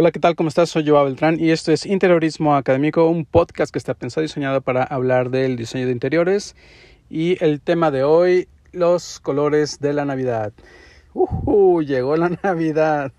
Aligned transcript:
Hola, 0.00 0.12
¿qué 0.12 0.20
tal? 0.20 0.36
¿Cómo 0.36 0.48
estás? 0.48 0.70
Soy 0.70 0.86
Joao 0.86 1.06
Beltrán 1.06 1.40
y 1.40 1.50
esto 1.50 1.72
es 1.72 1.84
Interiorismo 1.84 2.54
Académico, 2.54 3.08
un 3.08 3.24
podcast 3.24 3.72
que 3.72 3.80
está 3.80 3.94
pensado 3.94 4.22
y 4.22 4.28
diseñado 4.28 4.60
para 4.60 4.84
hablar 4.84 5.28
del 5.28 5.56
diseño 5.56 5.86
de 5.86 5.90
interiores. 5.90 6.54
Y 7.10 7.42
el 7.42 7.60
tema 7.60 7.90
de 7.90 8.04
hoy, 8.04 8.46
los 8.70 9.18
colores 9.18 9.80
de 9.80 9.92
la 9.92 10.04
Navidad. 10.04 10.52
Uh, 11.14 11.82
llegó 11.82 12.16
la 12.16 12.28
Navidad. 12.44 13.10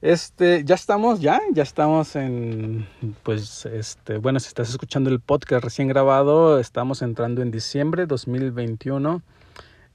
Este, 0.00 0.62
ya 0.64 0.76
estamos, 0.76 1.18
ya, 1.20 1.40
ya 1.50 1.64
estamos 1.64 2.14
en, 2.14 2.86
pues, 3.24 3.66
este, 3.66 4.18
bueno, 4.18 4.38
si 4.38 4.46
estás 4.46 4.70
escuchando 4.70 5.10
el 5.10 5.18
podcast 5.18 5.64
recién 5.64 5.88
grabado, 5.88 6.60
estamos 6.60 7.02
entrando 7.02 7.42
en 7.42 7.50
diciembre 7.50 8.06
2021. 8.06 9.22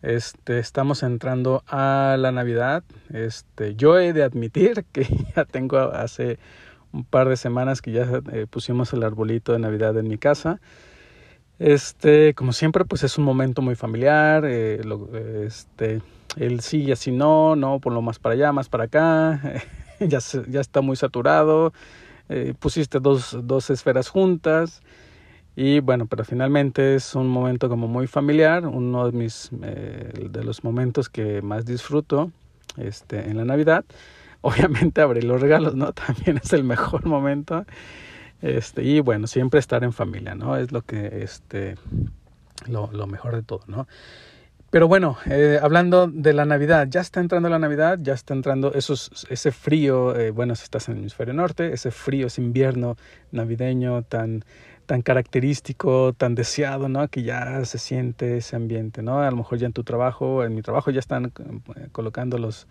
Este, 0.01 0.59
estamos 0.59 1.03
entrando 1.03 1.63
a 1.67 2.15
la 2.17 2.31
Navidad. 2.31 2.83
Este, 3.11 3.75
yo 3.75 3.99
he 3.99 4.13
de 4.13 4.23
admitir 4.23 4.85
que 4.91 5.05
ya 5.35 5.45
tengo 5.45 5.77
hace 5.79 6.39
un 6.91 7.03
par 7.03 7.29
de 7.29 7.37
semanas 7.37 7.81
que 7.81 7.91
ya 7.91 8.07
eh, 8.31 8.47
pusimos 8.49 8.93
el 8.93 9.03
arbolito 9.03 9.53
de 9.53 9.59
Navidad 9.59 9.97
en 9.97 10.07
mi 10.07 10.17
casa. 10.17 10.59
Este, 11.59 12.33
como 12.33 12.53
siempre, 12.53 12.85
pues 12.85 13.03
es 13.03 13.17
un 13.17 13.25
momento 13.25 13.61
muy 13.61 13.75
familiar. 13.75 14.45
Eh, 14.45 14.81
este, 15.45 16.01
el 16.37 16.61
sí 16.61 16.83
y 16.83 16.91
así 16.91 17.11
no, 17.11 17.55
no, 17.55 17.79
ponlo 17.79 18.01
más 18.01 18.19
para 18.19 18.33
allá, 18.33 18.51
más 18.53 18.69
para 18.69 18.85
acá. 18.85 19.41
ya, 19.99 20.19
ya 20.47 20.61
está 20.61 20.81
muy 20.81 20.95
saturado. 20.95 21.73
Eh, 22.29 22.53
pusiste 22.57 22.99
dos, 22.99 23.37
dos 23.43 23.69
esferas 23.69 24.07
juntas. 24.07 24.81
Y 25.55 25.79
bueno, 25.79 26.05
pero 26.05 26.23
finalmente 26.23 26.95
es 26.95 27.15
un 27.15 27.27
momento 27.27 27.69
como 27.69 27.87
muy 27.87 28.07
familiar, 28.07 28.65
uno 28.65 29.05
de 29.05 29.11
mis 29.11 29.49
eh, 29.61 30.29
de 30.29 30.43
los 30.43 30.63
momentos 30.63 31.09
que 31.09 31.41
más 31.41 31.65
disfruto 31.65 32.31
este 32.77 33.29
en 33.29 33.37
la 33.37 33.45
Navidad. 33.45 33.83
Obviamente 34.41 35.01
abrir 35.01 35.25
los 35.25 35.41
regalos, 35.41 35.75
¿no? 35.75 35.91
También 35.93 36.39
es 36.41 36.53
el 36.53 36.63
mejor 36.63 37.05
momento. 37.05 37.65
Este, 38.41 38.83
y 38.83 39.01
bueno, 39.01 39.27
siempre 39.27 39.59
estar 39.59 39.83
en 39.83 39.91
familia, 39.91 40.33
¿no? 40.33 40.55
Es 40.55 40.71
lo 40.71 40.81
que 40.81 41.23
este 41.23 41.75
lo, 42.67 42.89
lo 42.91 43.07
mejor 43.07 43.35
de 43.35 43.43
todo, 43.43 43.61
¿no? 43.67 43.87
Pero 44.71 44.87
bueno, 44.87 45.17
eh, 45.25 45.59
hablando 45.59 46.07
de 46.07 46.31
la 46.31 46.45
Navidad, 46.45 46.87
ya 46.89 47.01
está 47.01 47.21
entrando 47.21 47.49
la 47.49 47.57
Navidad, 47.57 47.97
ya 48.01 48.13
está 48.13 48.35
entrando 48.35 48.71
esos, 48.75 49.25
ese 49.29 49.51
frío, 49.51 50.15
eh, 50.15 50.29
bueno, 50.29 50.55
si 50.55 50.63
estás 50.63 50.87
en 50.87 50.93
el 50.95 50.99
hemisferio 50.99 51.33
norte, 51.33 51.73
ese 51.73 51.89
frío, 51.89 52.27
ese 52.27 52.41
invierno 52.43 52.95
navideño 53.31 54.03
tan 54.03 54.45
tan 54.89 55.03
característico, 55.03 56.13
tan 56.17 56.33
deseado, 56.33 56.89
¿no? 56.89 57.07
Que 57.09 57.21
ya 57.21 57.63
se 57.63 57.77
siente 57.77 58.37
ese 58.37 58.55
ambiente, 58.55 59.03
¿no? 59.03 59.21
A 59.21 59.29
lo 59.29 59.37
mejor 59.37 59.59
ya 59.59 59.67
en 59.67 59.73
tu 59.73 59.83
trabajo, 59.83 60.43
en 60.43 60.55
mi 60.55 60.63
trabajo 60.63 60.89
ya 60.89 60.97
están 60.97 61.25
eh, 61.25 61.89
colocando 61.91 62.39
los 62.39 62.65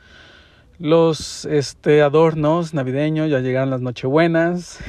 los 0.80 1.44
este 1.44 2.02
adornos 2.02 2.74
navideños, 2.74 3.30
ya 3.30 3.39
llegaron 3.39 3.70
las 3.70 3.83
nochebuenas 3.83 4.80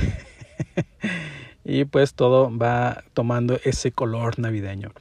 y 1.64 1.86
pues 1.86 2.16
todo 2.16 2.50
va 2.58 3.04
tomando 3.14 3.60
ese 3.64 3.92
color 3.92 4.40
navideño. 4.40 4.92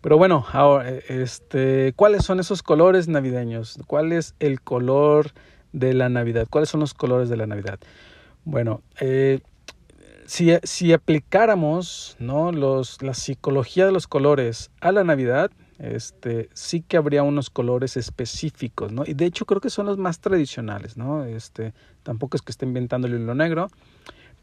Pero 0.00 0.16
bueno, 0.16 0.46
ahora 0.52 0.88
este, 0.88 1.92
¿cuáles 1.96 2.24
son 2.24 2.40
esos 2.40 2.62
colores 2.62 3.08
navideños? 3.08 3.78
¿Cuál 3.86 4.12
es 4.12 4.34
el 4.40 4.62
color 4.62 5.32
de 5.74 5.92
la 5.92 6.08
Navidad? 6.08 6.46
¿Cuáles 6.48 6.70
son 6.70 6.80
los 6.80 6.94
colores 6.94 7.28
de 7.28 7.36
la 7.36 7.46
Navidad? 7.46 7.78
Bueno, 8.46 8.80
eh, 9.00 9.40
si, 10.26 10.92
aplicáramos 10.92 12.16
¿no? 12.18 12.52
Los, 12.52 13.02
la 13.02 13.14
psicología 13.14 13.86
de 13.86 13.92
los 13.92 14.06
colores 14.06 14.70
a 14.80 14.92
la 14.92 15.04
Navidad, 15.04 15.50
este, 15.78 16.48
sí 16.52 16.82
que 16.82 16.96
habría 16.96 17.22
unos 17.22 17.50
colores 17.50 17.96
específicos, 17.96 18.92
¿no? 18.92 19.04
Y 19.06 19.14
de 19.14 19.26
hecho 19.26 19.44
creo 19.44 19.60
que 19.60 19.70
son 19.70 19.86
los 19.86 19.98
más 19.98 20.20
tradicionales, 20.20 20.96
¿no? 20.96 21.24
Este, 21.24 21.74
tampoco 22.02 22.36
es 22.36 22.42
que 22.42 22.52
esté 22.52 22.66
inventando 22.66 23.06
el 23.06 23.14
hilo 23.14 23.34
negro, 23.34 23.68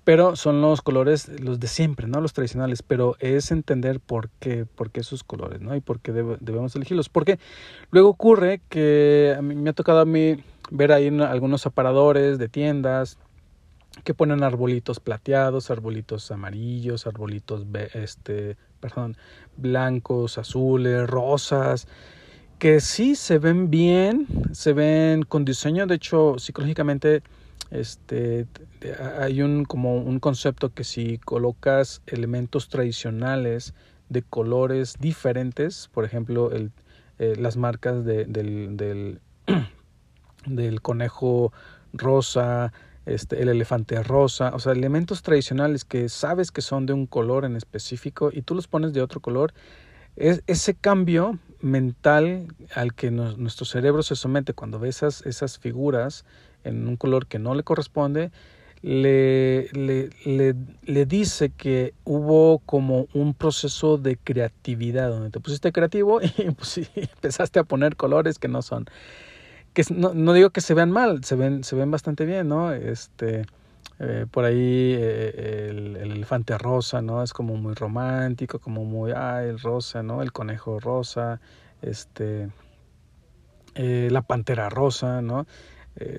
pero 0.04 0.36
son 0.36 0.62
los 0.62 0.82
colores, 0.82 1.30
los 1.40 1.60
de 1.60 1.68
siempre, 1.68 2.08
¿no? 2.08 2.22
Los 2.22 2.34
tradicionales, 2.34 2.82
pero 2.82 3.16
es 3.20 3.52
entender 3.52 4.00
por 4.00 4.30
qué, 4.40 4.66
por 4.66 4.92
qué 4.92 5.02
esos 5.02 5.24
colores, 5.24 5.62
¿no? 5.62 5.76
Y 5.76 5.82
por 5.82 6.00
qué 6.00 6.12
debemos 6.12 6.76
elegirlos. 6.76 7.10
Porque 7.10 7.40
luego 7.92 8.10
ocurre 8.10 8.62
que 8.70 9.36
a 9.38 9.42
me 9.42 9.70
ha 9.70 9.74
tocado 9.74 10.00
a 10.00 10.06
mí 10.06 10.38
ver 10.72 10.92
ahí 10.92 11.08
algunos 11.08 11.66
aparadores 11.66 12.40
de 12.40 12.50
tiendas, 12.50 13.20
que 14.04 14.14
ponen 14.14 14.44
arbolitos 14.44 15.00
plateados, 15.00 15.70
arbolitos 15.70 16.32
amarillos, 16.32 17.08
arbolitos 17.08 17.66
este, 17.94 18.58
perdón, 18.80 19.18
blancos, 19.58 20.38
azules, 20.38 21.08
rosas, 21.10 21.88
que 22.58 22.80
sí 22.80 23.16
se 23.16 23.38
ven 23.38 23.70
bien, 23.70 24.28
se 24.52 24.74
ven 24.74 25.24
con 25.24 25.46
diseño, 25.46 25.88
de 25.88 25.96
hecho 25.96 26.36
psicológicamente 26.38 27.24
este 27.70 28.48
hay 29.20 29.42
un 29.42 29.66
como 29.66 29.98
un 29.98 30.20
concepto 30.20 30.74
que 30.74 30.84
si 30.84 31.18
colocas 31.20 32.02
elementos 32.08 32.70
tradicionales 32.70 33.74
de 34.12 34.24
colores 34.24 34.96
diferentes, 35.00 35.90
por 35.94 36.04
ejemplo, 36.04 36.52
el, 36.52 36.72
eh, 37.18 37.36
las 37.38 37.56
marcas 37.56 38.04
de, 38.04 38.26
del, 38.26 38.76
del, 38.76 39.22
del 40.46 40.82
conejo 40.82 41.54
rosa, 41.94 42.74
este, 43.06 43.42
el 43.42 43.50
elefante 43.50 44.02
rosa, 44.04 44.52
o 44.54 44.60
sea, 44.60 44.74
elementos 44.74 45.24
tradicionales 45.24 45.86
que 45.86 46.10
sabes 46.10 46.52
que 46.52 46.62
son 46.62 46.86
de 46.86 46.94
un 46.94 47.08
color 47.08 47.46
en 47.46 47.56
específico 47.56 48.30
y 48.32 48.42
tú 48.44 48.56
los 48.56 48.68
pones 48.68 48.94
de 48.94 49.02
otro 49.02 49.20
color, 49.20 49.54
es 50.16 50.44
ese 50.48 50.76
cambio 50.76 51.40
mental 51.62 52.48
al 52.76 52.94
que 52.94 53.12
nuestro 53.12 53.66
cerebro 53.66 54.04
se 54.04 54.16
somete 54.16 54.54
cuando 54.54 54.80
ve 54.80 54.90
esas, 54.90 55.26
esas 55.26 55.58
figuras 55.58 56.26
en 56.64 56.88
un 56.88 56.98
color 56.98 57.28
que 57.28 57.40
no 57.40 57.56
le 57.56 57.64
corresponde, 57.64 58.32
le, 58.82 59.70
le, 59.74 60.10
le, 60.26 60.56
le, 60.84 61.06
dice 61.06 61.50
que 61.50 61.94
hubo 62.04 62.60
como 62.60 63.08
un 63.14 63.36
proceso 63.36 63.98
de 64.00 64.18
creatividad 64.18 65.10
donde 65.12 65.30
te 65.30 65.40
pusiste 65.40 65.72
creativo 65.72 66.20
y 66.38 66.50
pues, 66.52 66.82
empezaste 66.96 67.60
a 67.60 67.64
poner 67.64 67.96
colores 67.96 68.40
que 68.40 68.48
no 68.48 68.64
son 68.64 68.86
que 69.74 69.84
no, 69.94 70.14
no, 70.14 70.34
digo 70.34 70.50
que 70.50 70.62
se 70.62 70.74
vean 70.74 70.92
mal, 70.92 71.24
se 71.24 71.36
ven, 71.36 71.64
se 71.64 71.76
ven 71.76 71.92
bastante 71.92 72.26
bien, 72.26 72.48
¿no? 72.50 72.74
Este, 72.74 73.46
eh, 74.00 74.26
por 74.30 74.46
ahí 74.46 74.96
eh, 74.98 75.68
el, 75.70 75.96
el, 75.98 76.12
elefante 76.14 76.58
rosa, 76.58 77.02
¿no? 77.02 77.24
Es 77.24 77.34
como 77.34 77.56
muy 77.56 77.74
romántico, 77.74 78.60
como 78.60 78.84
muy, 78.84 79.12
ah, 79.16 79.44
el 79.44 79.60
rosa, 79.60 80.04
¿no? 80.04 80.22
El 80.22 80.32
conejo 80.32 80.80
rosa, 80.80 81.40
este, 81.82 82.50
eh, 83.76 84.10
la 84.12 84.22
pantera 84.22 84.70
rosa, 84.70 85.22
¿no? 85.22 85.46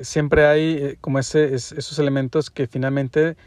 siempre 0.03 0.45
hay 0.45 0.99
como 1.01 1.19
ese, 1.19 1.55
esos 1.55 1.99
elementos 1.99 2.51
que 2.51 2.67
finalmente 2.67 3.39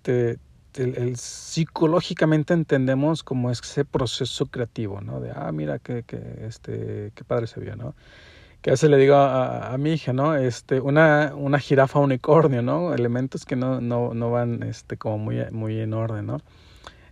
te, 0.00 0.38
el, 0.74 1.16
psicológicamente 1.16 2.54
entendemos 2.54 3.22
como 3.22 3.50
ese 3.50 3.84
proceso 3.84 4.46
creativo, 4.46 5.00
¿no? 5.00 5.20
De, 5.20 5.30
ah, 5.34 5.52
mira, 5.52 5.78
qué, 5.78 6.04
qué, 6.06 6.46
este, 6.46 7.12
qué 7.14 7.24
padre 7.24 7.46
se 7.46 7.60
vio, 7.60 7.76
¿no? 7.76 7.94
Que 8.62 8.70
a 8.70 8.72
veces 8.72 8.90
le 8.90 8.96
digo 8.96 9.14
a, 9.14 9.72
a, 9.72 9.78
mi 9.78 9.92
hija, 9.92 10.12
¿no? 10.12 10.34
Este, 10.34 10.80
una, 10.80 11.32
una 11.34 11.58
jirafa 11.58 11.98
unicornio, 12.00 12.62
¿no? 12.62 12.92
Elementos 12.92 13.44
que 13.44 13.56
no, 13.56 13.80
no, 13.80 14.14
no 14.14 14.30
van 14.30 14.62
este, 14.62 14.96
como 14.96 15.18
muy, 15.18 15.44
muy 15.52 15.80
en 15.80 15.94
orden, 15.94 16.26
¿no? 16.26 16.40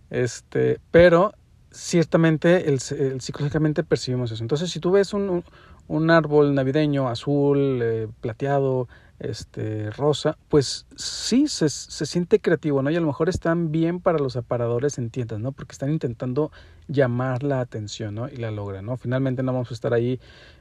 Este, 0.09 0.79
pero 0.91 1.33
ciertamente 1.71 2.69
el, 2.69 2.79
psicológicamente 2.79 3.83
percibimos 3.83 4.31
eso. 4.31 4.43
Entonces, 4.43 4.71
si 4.71 4.79
tú 4.79 4.91
ves 4.91 5.13
un, 5.13 5.43
un 5.87 6.11
árbol 6.11 6.53
navideño 6.53 7.07
azul, 7.07 7.79
eh, 7.81 8.07
plateado, 8.21 8.87
este, 9.19 9.89
rosa, 9.91 10.37
pues 10.49 10.85
sí 10.95 11.47
se, 11.47 11.69
se 11.69 12.05
siente 12.05 12.39
creativo, 12.39 12.81
¿no? 12.81 12.91
Y 12.91 12.95
a 12.95 12.99
lo 12.99 13.07
mejor 13.07 13.29
están 13.29 13.71
bien 13.71 13.99
para 13.99 14.19
los 14.19 14.35
aparadores 14.35 14.97
en 14.97 15.09
tiendas, 15.09 15.39
¿no? 15.39 15.51
Porque 15.51 15.71
están 15.73 15.91
intentando 15.91 16.51
llamar 16.87 17.43
la 17.43 17.59
atención, 17.59 18.15
¿no? 18.15 18.29
Y 18.29 18.37
la 18.37 18.51
logran, 18.51 18.85
¿no? 18.85 18.97
Finalmente 18.97 19.43
no 19.43 19.53
vamos 19.53 19.71
a 19.71 19.73
estar 19.73 19.93
ahí 19.93 20.19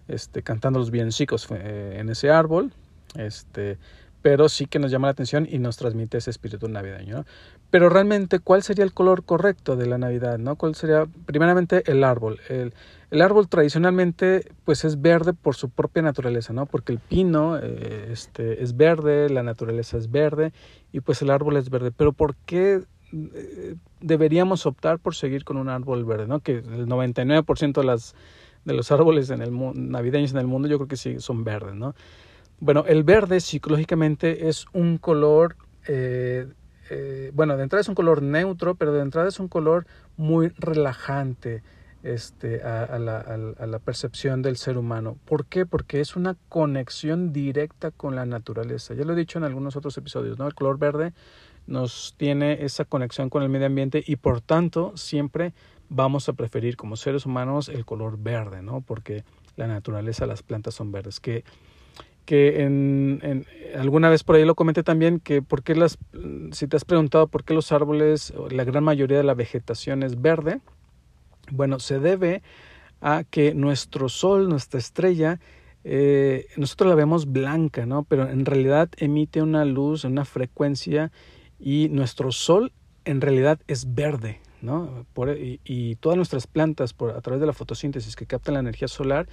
este, 0.08 0.42
cantando 0.42 0.78
los 0.78 0.90
biencicos 0.90 1.46
eh, 1.50 1.96
en 1.98 2.08
ese 2.08 2.30
árbol, 2.30 2.72
este, 3.14 3.78
pero 4.22 4.48
sí 4.48 4.66
que 4.66 4.78
nos 4.78 4.90
llama 4.90 5.08
la 5.08 5.12
atención 5.12 5.46
y 5.50 5.58
nos 5.58 5.76
transmite 5.76 6.18
ese 6.18 6.30
espíritu 6.30 6.68
navideño. 6.68 7.18
¿no? 7.18 7.24
Pero 7.70 7.88
realmente, 7.88 8.38
¿cuál 8.40 8.62
sería 8.62 8.84
el 8.84 8.92
color 8.92 9.24
correcto 9.24 9.76
de 9.76 9.86
la 9.86 9.98
Navidad? 9.98 10.38
¿no? 10.38 10.56
¿Cuál 10.56 10.74
sería, 10.74 11.06
primeramente, 11.26 11.82
el 11.90 12.02
árbol? 12.04 12.40
El, 12.48 12.74
el 13.10 13.22
árbol 13.22 13.48
tradicionalmente, 13.48 14.50
pues 14.64 14.84
es 14.84 15.00
verde 15.00 15.32
por 15.32 15.54
su 15.54 15.70
propia 15.70 16.02
naturaleza, 16.02 16.52
¿no? 16.52 16.66
Porque 16.66 16.92
el 16.92 16.98
pino 16.98 17.56
eh, 17.56 18.08
este, 18.10 18.62
es 18.62 18.76
verde, 18.76 19.30
la 19.30 19.44
naturaleza 19.44 19.96
es 19.96 20.10
verde 20.10 20.52
y 20.92 21.00
pues 21.00 21.22
el 21.22 21.30
árbol 21.30 21.56
es 21.56 21.70
verde. 21.70 21.92
Pero 21.96 22.12
¿por 22.12 22.34
qué 22.34 22.82
eh, 23.12 23.76
deberíamos 24.00 24.66
optar 24.66 24.98
por 24.98 25.14
seguir 25.14 25.44
con 25.44 25.56
un 25.56 25.68
árbol 25.68 26.04
verde, 26.04 26.26
¿no? 26.26 26.40
Que 26.40 26.58
el 26.58 26.86
99% 26.86 27.80
de 27.80 27.84
las 27.84 28.14
de 28.64 28.74
los 28.74 28.90
árboles 28.90 29.30
en 29.30 29.42
el 29.42 29.52
navideños 29.74 30.32
en 30.32 30.38
el 30.38 30.48
mundo 30.48 30.66
yo 30.66 30.76
creo 30.76 30.88
que 30.88 30.96
sí 30.96 31.20
son 31.20 31.44
verdes, 31.44 31.76
¿no? 31.76 31.94
Bueno, 32.58 32.84
el 32.86 33.04
verde 33.04 33.40
psicológicamente 33.40 34.48
es 34.48 34.66
un 34.72 34.96
color, 34.98 35.56
eh, 35.86 36.48
eh, 36.90 37.30
bueno, 37.34 37.56
de 37.56 37.62
entrada 37.62 37.82
es 37.82 37.88
un 37.88 37.94
color 37.94 38.22
neutro, 38.22 38.76
pero 38.76 38.92
de 38.92 39.02
entrada 39.02 39.28
es 39.28 39.38
un 39.38 39.48
color 39.48 39.86
muy 40.16 40.48
relajante. 40.58 41.62
este, 42.02 42.62
a, 42.62 42.98
la, 43.00 43.18
a, 43.18 43.66
la, 43.66 43.78
percepción 43.80 44.40
del 44.40 44.56
ser 44.56 44.78
humano. 44.78 45.18
¿Por 45.24 45.46
qué? 45.46 45.66
Porque 45.66 46.00
es 46.00 46.14
una 46.14 46.36
conexión 46.48 47.32
directa 47.32 47.90
con 47.90 48.14
la 48.14 48.24
naturaleza. 48.24 48.94
Ya 48.94 49.04
lo 49.04 49.14
he 49.14 49.16
dicho 49.16 49.38
en 49.38 49.44
algunos 49.44 49.74
otros 49.74 49.98
episodios, 49.98 50.38
¿no? 50.38 50.46
El 50.46 50.54
color 50.54 50.78
verde 50.78 51.14
nos 51.66 52.14
tiene 52.16 52.64
esa 52.64 52.84
conexión 52.84 53.28
con 53.28 53.42
el 53.42 53.48
medio 53.48 53.66
ambiente 53.66 54.04
y 54.06 54.16
por 54.16 54.40
tanto 54.40 54.96
siempre 54.96 55.52
vamos 55.88 56.28
a 56.28 56.34
preferir 56.34 56.76
como 56.76 56.94
seres 56.94 57.26
humanos 57.26 57.68
el 57.68 57.84
color 57.84 58.18
verde, 58.18 58.62
¿no? 58.62 58.82
Porque 58.82 59.24
la 59.56 59.66
naturaleza, 59.66 60.26
las 60.26 60.44
plantas 60.44 60.74
son 60.74 60.92
verdes. 60.92 61.18
Que, 61.18 61.42
que 62.26 62.62
en, 62.62 63.20
en, 63.22 63.46
alguna 63.78 64.10
vez 64.10 64.24
por 64.24 64.36
ahí 64.36 64.44
lo 64.44 64.54
comenté 64.54 64.82
también 64.82 65.20
que 65.20 65.40
por 65.40 65.62
qué 65.62 65.74
las, 65.74 65.96
si 66.52 66.66
te 66.66 66.76
has 66.76 66.84
preguntado 66.84 67.28
por 67.28 67.44
qué 67.44 67.54
los 67.54 67.72
árboles, 67.72 68.34
la 68.50 68.64
gran 68.64 68.84
mayoría 68.84 69.16
de 69.16 69.24
la 69.24 69.34
vegetación 69.34 70.02
es 70.02 70.20
verde, 70.20 70.60
bueno, 71.50 71.78
se 71.78 72.00
debe 72.00 72.42
a 73.00 73.24
que 73.24 73.54
nuestro 73.54 74.08
sol, 74.08 74.48
nuestra 74.48 74.78
estrella, 74.80 75.40
eh, 75.84 76.46
nosotros 76.56 76.88
la 76.88 76.96
vemos 76.96 77.30
blanca, 77.30 77.86
¿no? 77.86 78.02
Pero 78.02 78.28
en 78.28 78.44
realidad 78.44 78.88
emite 78.96 79.40
una 79.40 79.64
luz, 79.64 80.04
una 80.04 80.24
frecuencia 80.24 81.12
y 81.60 81.88
nuestro 81.90 82.32
sol 82.32 82.72
en 83.04 83.20
realidad 83.20 83.60
es 83.68 83.94
verde, 83.94 84.40
¿no? 84.62 85.06
Y, 85.38 85.60
y, 85.64 85.94
todas 85.96 86.16
nuestras 86.16 86.48
plantas, 86.48 86.92
por, 86.92 87.10
a 87.10 87.20
través 87.20 87.40
de 87.40 87.46
la 87.46 87.52
fotosíntesis 87.52 88.16
que 88.16 88.26
captan 88.26 88.54
la 88.54 88.60
energía 88.60 88.88
solar, 88.88 89.28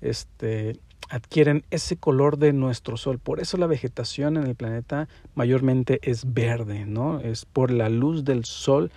este, 0.00 0.78
adquieren 1.08 1.64
ese 1.70 1.96
color 1.96 2.38
de 2.38 2.52
nuestro 2.52 2.96
sol. 2.96 3.18
Por 3.18 3.40
eso 3.40 3.56
la 3.56 3.66
vegetación 3.66 4.36
en 4.36 4.46
el 4.46 4.54
planeta 4.54 5.08
mayormente 5.34 6.00
es 6.02 6.32
verde, 6.32 6.86
¿no? 6.86 7.20
Es 7.20 7.44
por 7.44 7.70
la 7.70 7.88
luz 7.88 8.24
del 8.24 8.44
sol 8.44 8.90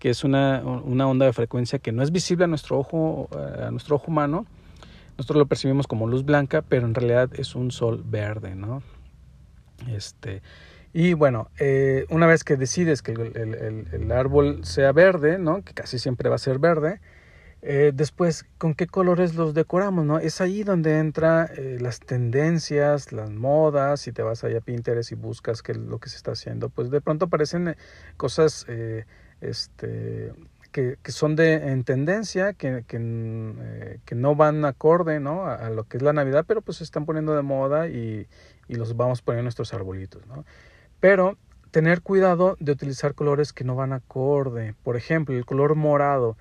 que 0.00 0.08
es 0.08 0.24
una, 0.24 0.62
una, 0.62 1.06
onda 1.06 1.26
de 1.26 1.32
frecuencia 1.34 1.78
que 1.78 1.92
no 1.92 2.02
es 2.02 2.10
visible 2.10 2.44
a 2.44 2.46
nuestro 2.46 2.78
ojo, 2.78 3.28
a 3.32 3.70
nuestro 3.70 3.96
ojo 3.96 4.06
humano. 4.08 4.46
Nosotros 5.18 5.38
lo 5.38 5.46
percibimos 5.46 5.86
como 5.86 6.08
luz 6.08 6.24
blanca, 6.24 6.62
pero 6.62 6.86
en 6.86 6.94
realidad 6.94 7.28
es 7.34 7.54
un 7.54 7.70
sol 7.70 8.02
verde, 8.06 8.54
¿no? 8.54 8.82
Este, 9.88 10.40
y 10.94 11.12
bueno, 11.12 11.50
eh, 11.58 12.06
una 12.08 12.26
vez 12.26 12.44
que 12.44 12.56
decides 12.56 13.02
que 13.02 13.12
el, 13.12 13.36
el, 13.36 13.86
el, 13.92 14.12
árbol 14.12 14.64
sea 14.64 14.92
verde, 14.92 15.38
¿no? 15.38 15.62
Que 15.62 15.74
casi 15.74 15.98
siempre 15.98 16.30
va 16.30 16.36
a 16.36 16.38
ser 16.38 16.58
verde, 16.58 17.00
eh, 17.62 17.92
después, 17.94 18.46
¿con 18.58 18.74
qué 18.74 18.86
colores 18.86 19.34
los 19.34 19.54
decoramos? 19.54 20.04
¿no? 20.04 20.18
Es 20.18 20.40
ahí 20.40 20.62
donde 20.62 20.98
entra 20.98 21.50
las 21.78 22.00
tendencias, 22.00 23.12
las 23.12 23.30
modas, 23.30 24.00
si 24.00 24.12
te 24.12 24.22
vas 24.22 24.44
allá 24.44 24.58
a 24.58 24.62
Pinterest 24.62 25.12
y 25.12 25.14
buscas 25.14 25.62
qué 25.62 25.74
lo 25.74 25.98
que 25.98 26.08
se 26.08 26.16
está 26.16 26.32
haciendo, 26.32 26.68
pues 26.70 26.90
de 26.90 27.00
pronto 27.00 27.26
aparecen 27.26 27.76
cosas 28.16 28.66
este, 29.40 30.32
que, 30.72 30.98
que, 31.02 31.12
son 31.12 31.36
de 31.36 31.54
en 31.54 31.84
tendencia, 31.84 32.52
que, 32.52 32.84
que, 32.86 32.98
eh, 33.00 33.98
que 34.04 34.14
no 34.14 34.34
van 34.36 34.64
acorde 34.64 35.20
¿no? 35.20 35.46
A, 35.46 35.54
a, 35.54 35.70
lo 35.70 35.84
que 35.84 35.96
es 35.96 36.02
la 36.02 36.12
Navidad, 36.12 36.44
pero 36.46 36.62
pues 36.62 36.78
se 36.78 36.84
están 36.84 37.06
poniendo 37.06 37.34
de 37.34 37.42
moda 37.42 37.88
y, 37.88 38.28
y 38.68 38.74
los 38.74 38.96
vamos 38.96 39.22
poniendo 39.22 39.40
en 39.40 39.44
nuestros 39.46 39.74
arbolitos. 39.74 40.26
¿no? 40.26 40.44
Pero 41.00 41.36
tener 41.70 42.02
cuidado 42.02 42.56
de 42.60 42.72
utilizar 42.72 43.14
colores 43.14 43.52
que 43.52 43.64
no 43.64 43.74
van 43.74 43.92
acorde. 43.92 44.74
Por 44.82 44.96
ejemplo, 44.96 45.36
el 45.36 45.46
color 45.46 45.74
morado. 45.74 46.36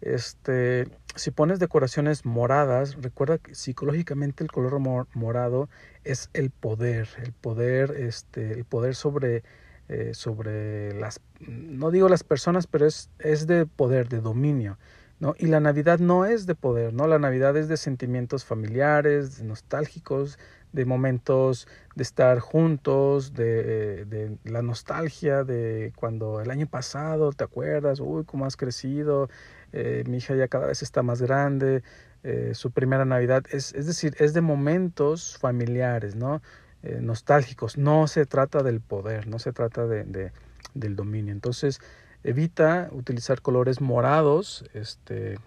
Este, 0.00 0.88
si 1.14 1.30
pones 1.30 1.58
decoraciones 1.58 2.24
moradas, 2.24 2.96
recuerda 3.02 3.38
que 3.38 3.54
psicológicamente 3.54 4.44
el 4.44 4.50
color 4.50 4.78
morado 5.14 5.68
es 6.04 6.30
el 6.32 6.50
poder, 6.50 7.08
el 7.22 7.32
poder, 7.32 7.90
este, 7.98 8.52
el 8.52 8.64
poder 8.64 8.94
sobre 8.94 9.42
eh, 9.88 10.12
sobre 10.12 10.92
las, 10.92 11.22
no 11.40 11.90
digo 11.90 12.10
las 12.10 12.22
personas, 12.22 12.66
pero 12.66 12.86
es, 12.86 13.08
es 13.18 13.46
de 13.46 13.64
poder, 13.64 14.10
de 14.10 14.20
dominio. 14.20 14.78
¿no? 15.18 15.34
Y 15.38 15.46
la 15.46 15.60
Navidad 15.60 15.98
no 15.98 16.26
es 16.26 16.44
de 16.46 16.54
poder, 16.54 16.92
¿no? 16.92 17.06
La 17.06 17.18
Navidad 17.18 17.56
es 17.56 17.68
de 17.68 17.78
sentimientos 17.78 18.44
familiares, 18.44 19.42
nostálgicos, 19.42 20.38
de 20.72 20.84
momentos 20.84 21.66
de 21.96 22.02
estar 22.02 22.38
juntos, 22.40 23.32
de, 23.32 24.04
de, 24.04 24.36
la 24.44 24.60
nostalgia 24.60 25.42
de 25.42 25.92
cuando 25.96 26.40
el 26.42 26.50
año 26.50 26.66
pasado, 26.66 27.32
¿te 27.32 27.44
acuerdas? 27.44 27.98
Uy, 27.98 28.24
cómo 28.24 28.44
has 28.44 28.56
crecido, 28.56 29.30
eh, 29.72 30.04
mi 30.06 30.18
hija 30.18 30.34
ya 30.34 30.48
cada 30.48 30.66
vez 30.66 30.82
está 30.82 31.02
más 31.02 31.20
grande, 31.22 31.82
eh, 32.22 32.52
su 32.54 32.70
primera 32.70 33.04
Navidad, 33.04 33.44
es, 33.50 33.74
es 33.74 33.86
decir, 33.86 34.14
es 34.18 34.34
de 34.34 34.40
momentos 34.40 35.38
familiares, 35.38 36.16
¿no? 36.16 36.42
Eh, 36.82 36.98
nostálgicos. 37.00 37.76
No 37.76 38.06
se 38.06 38.26
trata 38.26 38.62
del 38.62 38.80
poder, 38.80 39.26
no 39.26 39.38
se 39.38 39.52
trata 39.52 39.86
de, 39.86 40.04
de, 40.04 40.32
del 40.74 40.96
dominio. 40.96 41.32
Entonces, 41.32 41.80
evita 42.24 42.88
utilizar 42.92 43.42
colores 43.42 43.80
morados, 43.80 44.64
este, 44.74 45.38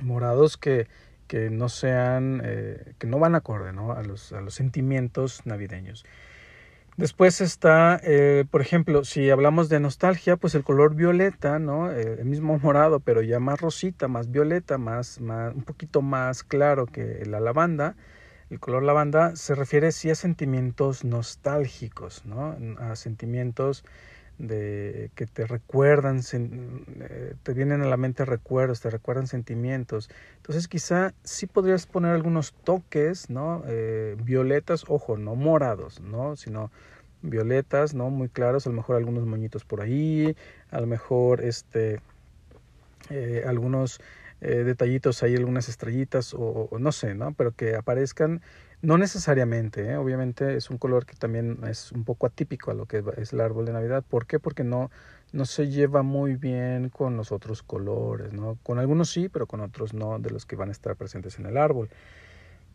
morados 0.00 0.56
que, 0.56 0.88
que 1.26 1.50
no 1.50 1.68
sean, 1.68 2.40
que 2.98 3.06
no 3.06 3.18
van 3.18 3.34
acorde 3.34 3.72
¿no? 3.72 3.92
A, 3.92 4.02
los, 4.02 4.32
a 4.32 4.40
los 4.40 4.54
sentimientos 4.54 5.44
navideños. 5.44 6.04
Después 6.96 7.42
está, 7.42 8.00
eh, 8.02 8.46
por 8.50 8.62
ejemplo, 8.62 9.04
si 9.04 9.28
hablamos 9.28 9.68
de 9.68 9.80
nostalgia, 9.80 10.36
pues 10.36 10.54
el 10.54 10.64
color 10.64 10.94
violeta, 10.94 11.58
¿no? 11.58 11.90
el 11.90 12.24
mismo 12.24 12.58
morado, 12.62 13.00
pero 13.00 13.20
ya 13.22 13.38
más 13.38 13.60
rosita, 13.60 14.08
más 14.08 14.30
violeta, 14.30 14.78
más, 14.78 15.20
más, 15.20 15.54
un 15.54 15.62
poquito 15.62 16.00
más 16.00 16.42
claro 16.42 16.86
que 16.86 17.22
la 17.26 17.40
lavanda, 17.40 17.96
el 18.48 18.60
color 18.60 18.84
lavanda 18.84 19.36
se 19.36 19.54
refiere 19.54 19.92
sí 19.92 20.08
a 20.08 20.14
sentimientos 20.14 21.04
nostálgicos, 21.04 22.24
¿no? 22.24 22.56
A 22.78 22.94
sentimientos 22.94 23.84
de 24.38 25.10
que 25.14 25.26
te 25.26 25.46
recuerdan, 25.46 26.20
eh, 26.32 27.34
te 27.42 27.52
vienen 27.54 27.82
a 27.82 27.86
la 27.86 27.96
mente 27.96 28.24
recuerdos, 28.24 28.80
te 28.80 28.90
recuerdan 28.90 29.26
sentimientos. 29.26 30.10
Entonces 30.36 30.68
quizá 30.68 31.14
sí 31.22 31.46
podrías 31.46 31.86
poner 31.86 32.12
algunos 32.12 32.52
toques, 32.64 33.30
¿no? 33.30 33.62
Eh, 33.66 34.16
violetas, 34.22 34.84
ojo, 34.88 35.16
no 35.16 35.34
morados, 35.34 36.00
¿no? 36.00 36.36
Sino 36.36 36.70
violetas, 37.22 37.94
¿no? 37.94 38.10
Muy 38.10 38.28
claros, 38.28 38.66
a 38.66 38.70
lo 38.70 38.76
mejor 38.76 38.96
algunos 38.96 39.24
moñitos 39.24 39.64
por 39.64 39.80
ahí, 39.80 40.36
a 40.70 40.80
lo 40.80 40.86
mejor 40.86 41.42
este, 41.42 42.00
eh, 43.10 43.44
algunos 43.46 44.00
detallitos 44.38 45.22
ahí, 45.22 45.34
algunas 45.34 45.68
estrellitas 45.70 46.34
o, 46.34 46.68
no 46.78 46.92
sé, 46.92 47.14
¿no? 47.14 47.32
Pero 47.32 47.52
que 47.52 47.74
aparezcan, 47.74 48.42
no 48.86 48.98
necesariamente, 48.98 49.90
¿eh? 49.90 49.96
obviamente 49.96 50.56
es 50.56 50.70
un 50.70 50.78
color 50.78 51.06
que 51.06 51.16
también 51.16 51.58
es 51.68 51.90
un 51.90 52.04
poco 52.04 52.24
atípico 52.28 52.70
a 52.70 52.74
lo 52.74 52.86
que 52.86 53.02
es 53.16 53.32
el 53.32 53.40
árbol 53.40 53.66
de 53.66 53.72
Navidad. 53.72 54.04
¿Por 54.08 54.26
qué? 54.26 54.38
Porque 54.38 54.62
no, 54.62 54.92
no 55.32 55.44
se 55.44 55.68
lleva 55.68 56.04
muy 56.04 56.36
bien 56.36 56.88
con 56.88 57.16
los 57.16 57.32
otros 57.32 57.64
colores, 57.64 58.32
¿no? 58.32 58.56
Con 58.62 58.78
algunos 58.78 59.10
sí, 59.10 59.28
pero 59.28 59.48
con 59.48 59.60
otros 59.60 59.92
no, 59.92 60.20
de 60.20 60.30
los 60.30 60.46
que 60.46 60.54
van 60.54 60.68
a 60.68 60.72
estar 60.72 60.94
presentes 60.94 61.36
en 61.40 61.46
el 61.46 61.56
árbol 61.56 61.88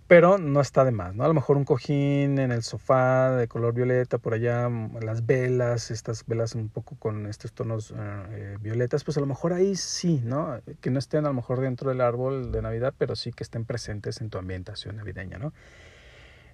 pero 0.07 0.37
no 0.37 0.59
está 0.59 0.83
de 0.83 0.91
más, 0.91 1.15
¿no? 1.15 1.23
A 1.23 1.29
lo 1.29 1.33
mejor 1.33 1.55
un 1.55 1.63
cojín 1.63 2.37
en 2.37 2.51
el 2.51 2.63
sofá 2.63 3.31
de 3.37 3.47
color 3.47 3.73
violeta, 3.73 4.17
por 4.17 4.33
allá 4.33 4.67
mm, 4.67 4.97
las 5.05 5.25
velas, 5.25 5.89
estas 5.89 6.25
velas 6.27 6.53
un 6.53 6.67
poco 6.67 6.97
con 6.97 7.27
estos 7.27 7.53
tonos 7.53 7.93
eh, 7.97 8.57
violetas, 8.59 9.05
pues 9.05 9.15
a 9.15 9.21
lo 9.21 9.25
mejor 9.25 9.53
ahí 9.53 9.77
sí, 9.77 10.19
¿no? 10.25 10.59
Que 10.81 10.89
no 10.89 10.99
estén 10.99 11.23
a 11.25 11.29
lo 11.29 11.35
mejor 11.35 11.61
dentro 11.61 11.87
del 11.87 12.01
árbol 12.01 12.51
de 12.51 12.61
Navidad, 12.61 12.93
pero 12.97 13.15
sí 13.15 13.31
que 13.31 13.45
estén 13.45 13.63
presentes 13.63 14.19
en 14.19 14.29
tu 14.29 14.37
ambientación 14.37 14.97
navideña, 14.97 15.37
¿no? 15.37 15.53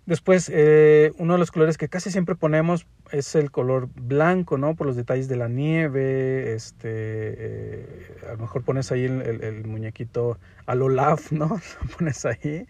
Después, 0.07 0.49
eh, 0.53 1.11
uno 1.17 1.33
de 1.33 1.39
los 1.39 1.51
colores 1.51 1.77
que 1.77 1.89
casi 1.89 2.11
siempre 2.11 2.35
ponemos 2.35 2.87
es 3.11 3.35
el 3.35 3.51
color 3.51 3.89
blanco, 3.93 4.57
¿no? 4.57 4.73
Por 4.73 4.87
los 4.87 4.95
detalles 4.95 5.27
de 5.27 5.35
la 5.35 5.49
nieve, 5.49 6.53
este, 6.53 6.87
eh, 6.89 8.17
a 8.25 8.31
lo 8.31 8.37
mejor 8.37 8.63
pones 8.63 8.89
ahí 8.93 9.03
el, 9.03 9.65
muñequito 9.65 10.39
al 10.65 10.81
Olaf, 10.81 11.33
¿no? 11.33 11.49
Lo 11.81 11.97
pones 11.97 12.25
ahí, 12.25 12.65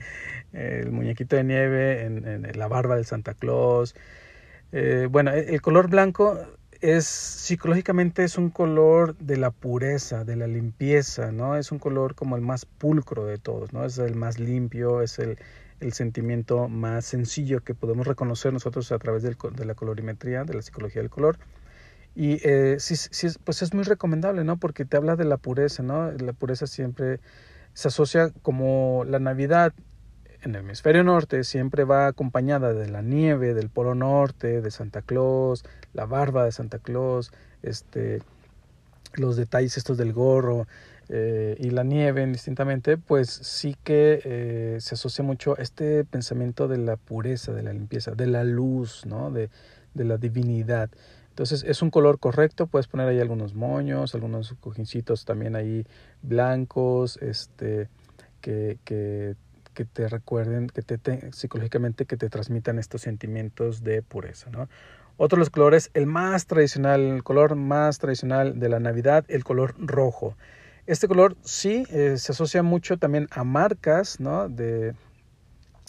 el 0.51 0.91
muñequito 0.91 1.35
de 1.35 1.43
nieve 1.43 2.05
en, 2.05 2.27
en 2.27 2.57
la 2.57 2.67
barba 2.67 2.95
del 2.95 3.05
Santa 3.05 3.35
Claus. 3.35 3.93
Eh, 4.71 5.07
bueno, 5.09 5.31
e, 5.31 5.53
el 5.53 5.61
color 5.61 5.89
blanco 5.89 6.39
es 6.81 7.05
psicológicamente 7.05 8.23
es 8.23 8.39
un 8.39 8.49
color 8.49 9.15
de 9.17 9.37
la 9.37 9.51
pureza, 9.51 10.23
de 10.23 10.35
la 10.35 10.47
limpieza, 10.47 11.31
¿no? 11.31 11.55
Es 11.55 11.71
un 11.71 11.77
color 11.77 12.15
como 12.15 12.35
el 12.35 12.41
más 12.41 12.65
pulcro 12.65 13.25
de 13.27 13.37
todos, 13.37 13.73
¿no? 13.73 13.85
Es 13.85 13.99
el 13.99 14.15
más 14.15 14.39
limpio, 14.39 15.03
es 15.03 15.19
el 15.19 15.37
el 15.79 15.93
sentimiento 15.93 16.67
más 16.67 17.05
sencillo 17.05 17.63
que 17.63 17.73
podemos 17.73 18.07
reconocer 18.07 18.53
nosotros 18.53 18.91
a 18.91 18.99
través 18.99 19.23
de 19.23 19.35
la 19.65 19.75
colorimetría, 19.75 20.43
de 20.43 20.53
la 20.53 20.61
psicología 20.61 21.01
del 21.01 21.09
color. 21.09 21.37
Y 22.15 22.39
eh, 22.47 22.77
sí, 22.79 23.27
pues 23.43 23.61
es 23.61 23.73
muy 23.73 23.83
recomendable, 23.83 24.43
¿no? 24.43 24.57
Porque 24.57 24.85
te 24.85 24.97
habla 24.97 25.15
de 25.15 25.25
la 25.25 25.37
pureza, 25.37 25.83
¿no? 25.83 26.11
La 26.11 26.33
pureza 26.33 26.65
siempre 26.65 27.19
se 27.73 27.89
asocia 27.89 28.31
como 28.41 29.03
la 29.05 29.19
Navidad 29.19 29.73
en 30.41 30.55
el 30.55 30.61
hemisferio 30.61 31.03
norte 31.03 31.43
siempre 31.43 31.83
va 31.83 32.07
acompañada 32.07 32.73
de 32.73 32.89
la 32.89 33.01
nieve 33.01 33.53
del 33.53 33.69
polo 33.69 33.95
norte, 33.95 34.61
de 34.61 34.71
Santa 34.71 35.01
Claus, 35.01 35.65
la 35.93 36.05
barba 36.05 36.45
de 36.45 36.51
Santa 36.51 36.79
Claus, 36.79 37.31
este, 37.63 38.21
los 39.13 39.35
detalles 39.35 39.77
estos 39.77 39.97
del 39.97 40.13
gorro, 40.13 40.67
eh, 41.09 41.55
y 41.59 41.69
la 41.69 41.83
nieve 41.83 42.23
indistintamente, 42.23 42.97
pues 42.97 43.29
sí 43.29 43.75
que 43.83 44.21
eh, 44.23 44.77
se 44.79 44.95
asocia 44.95 45.23
mucho 45.23 45.55
a 45.57 45.61
este 45.61 46.03
pensamiento 46.05 46.67
de 46.67 46.77
la 46.77 46.97
pureza, 46.97 47.53
de 47.53 47.63
la 47.63 47.73
limpieza, 47.73 48.11
de 48.11 48.27
la 48.27 48.43
luz, 48.43 49.05
¿no? 49.05 49.31
de, 49.31 49.49
de 49.93 50.03
la 50.03 50.17
divinidad. 50.17 50.89
Entonces 51.29 51.63
es 51.67 51.81
un 51.81 51.91
color 51.91 52.19
correcto, 52.19 52.65
puedes 52.67 52.87
poner 52.87 53.07
ahí 53.07 53.19
algunos 53.19 53.53
moños, 53.53 54.15
algunos 54.15 54.55
cojincitos 54.59 55.23
también 55.23 55.55
ahí 55.55 55.85
blancos, 56.23 57.17
este, 57.21 57.89
que, 58.41 58.79
que, 58.83 59.35
que 59.75 59.85
te 59.85 60.07
recuerden, 60.07 60.67
que 60.67 60.81
te, 60.81 61.31
psicológicamente 61.31 62.05
que 62.05 62.17
te 62.17 62.29
transmitan 62.29 62.79
estos 62.79 63.01
sentimientos 63.01 63.83
de 63.83 64.01
pureza, 64.01 64.49
¿no? 64.49 64.67
Otro 65.17 65.37
de 65.37 65.41
los 65.41 65.49
colores, 65.51 65.91
el 65.93 66.07
más 66.07 66.47
tradicional, 66.47 67.01
el 67.01 67.23
color 67.23 67.55
más 67.55 67.97
tradicional 67.99 68.59
de 68.59 68.69
la 68.69 68.79
Navidad, 68.79 69.25
el 69.27 69.43
color 69.43 69.75
rojo. 69.77 70.35
Este 70.87 71.09
color 71.09 71.35
sí 71.43 71.85
eh, 71.91 72.15
se 72.17 72.31
asocia 72.31 72.63
mucho 72.63 72.97
también 72.97 73.27
a 73.31 73.43
marcas, 73.43 74.21
¿no? 74.21 74.47
De, 74.47 74.95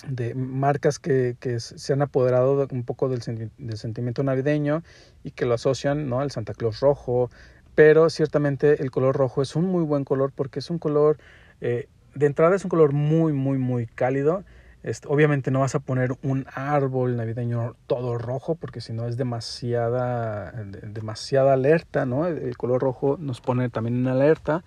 de 0.09 0.35
marcas 0.35 0.99
que, 0.99 1.37
se 1.59 1.93
han 1.93 2.03
apoderado 2.03 2.67
un 2.71 2.83
poco 2.85 3.09
del, 3.09 3.21
del, 3.59 3.77
sentimiento 3.79 4.25
navideño 4.25 4.83
y 5.25 5.31
que 5.31 5.47
lo 5.47 5.55
asocian 5.55 6.09
¿no? 6.09 6.21
al 6.21 6.33
Santa 6.33 6.53
Claus 6.53 6.81
rojo, 6.81 7.31
pero 7.77 8.11
ciertamente 8.11 8.83
el 8.83 8.91
color 8.91 9.17
rojo 9.17 9.41
es 9.41 9.55
un 9.57 9.67
muy 9.67 9.85
buen 9.85 10.05
color 10.05 10.33
porque 10.35 10.59
es 10.59 10.69
un 10.69 10.79
color, 10.79 11.19
eh, 11.61 11.89
de 12.17 12.27
entrada 12.27 12.57
es 12.57 12.65
un 12.65 12.71
color 12.71 12.93
muy, 12.93 13.33
muy, 13.33 13.59
muy 13.59 13.87
cálido. 13.87 14.45
Este, 14.83 15.09
obviamente 15.09 15.51
no 15.51 15.61
vas 15.61 15.75
a 15.75 15.81
poner 15.81 16.13
un 16.23 16.47
árbol 16.55 17.17
navideño 17.17 17.77
todo 17.87 18.17
rojo 18.17 18.55
porque 18.55 18.81
si 18.81 18.93
no 18.93 19.07
es 19.07 19.17
demasiada, 19.17 20.53
demasiada 20.83 21.53
alerta, 21.53 22.07
¿no? 22.07 22.27
El 22.27 22.57
color 22.57 22.81
rojo 22.81 23.17
nos 23.21 23.41
pone 23.41 23.69
también 23.71 23.97
en 23.97 24.07
alerta. 24.09 24.65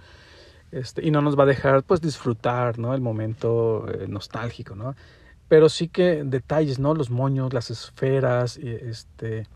Este, 0.72 1.06
y 1.06 1.12
no 1.12 1.22
nos 1.22 1.38
va 1.38 1.44
a 1.44 1.48
dejar 1.48 1.84
pues 1.84 2.00
disfrutar 2.02 2.80
¿no? 2.80 2.94
el 2.94 3.02
momento 3.02 3.86
eh, 3.92 4.06
nostálgico, 4.08 4.76
¿no? 4.76 4.96
pero 5.52 5.68
sí 5.68 5.90
que 5.90 6.24
detalles, 6.24 6.80
¿no? 6.80 6.94
Los 6.94 7.10
moños, 7.10 7.52
las 7.52 7.72
esferas, 7.72 8.56
este, 8.56 9.48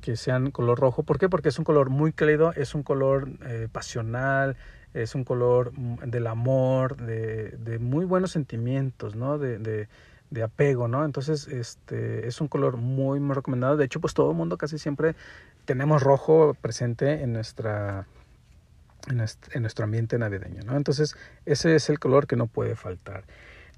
que 0.00 0.14
sean 0.14 0.52
color 0.52 0.78
rojo. 0.78 1.02
¿Por 1.02 1.18
qué? 1.18 1.28
Porque 1.28 1.48
es 1.48 1.58
un 1.58 1.64
color 1.64 1.90
muy 1.90 2.12
cálido, 2.12 2.52
es 2.52 2.76
un 2.76 2.84
color 2.84 3.28
eh, 3.44 3.66
pasional, 3.72 4.56
es 4.94 5.16
un 5.16 5.24
color 5.24 5.72
mm, 5.76 6.08
del 6.08 6.28
amor, 6.28 6.96
de, 6.98 7.50
de 7.58 7.80
muy 7.80 8.04
buenos 8.04 8.30
sentimientos, 8.30 9.16
¿no? 9.16 9.38
De, 9.38 9.58
de, 9.58 9.88
de, 10.30 10.42
apego, 10.44 10.86
¿no? 10.86 11.04
Entonces, 11.04 11.48
este, 11.48 12.28
es 12.28 12.40
un 12.40 12.46
color 12.46 12.76
muy, 12.76 13.18
muy 13.18 13.34
recomendado. 13.34 13.76
De 13.76 13.86
hecho, 13.86 14.00
pues 14.00 14.14
todo 14.14 14.30
el 14.30 14.36
mundo 14.36 14.56
casi 14.56 14.78
siempre 14.78 15.16
tenemos 15.64 16.04
rojo 16.04 16.54
presente 16.60 17.24
en 17.24 17.32
nuestra 17.32 18.06
en 19.08 19.62
nuestro 19.62 19.84
ambiente 19.84 20.18
navideño, 20.18 20.62
¿no? 20.64 20.76
Entonces, 20.76 21.16
ese 21.46 21.74
es 21.74 21.88
el 21.90 21.98
color 21.98 22.26
que 22.26 22.36
no 22.36 22.46
puede 22.46 22.76
faltar. 22.76 23.24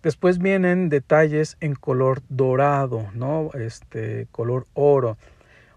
Después 0.02 0.38
vienen 0.38 0.88
detalles 0.88 1.56
en 1.60 1.74
color 1.74 2.22
dorado, 2.28 3.08
¿no? 3.14 3.50
Este 3.54 4.26
color 4.32 4.66
oro. 4.74 5.16